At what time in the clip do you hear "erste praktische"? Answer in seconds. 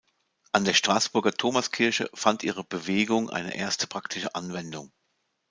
3.55-4.33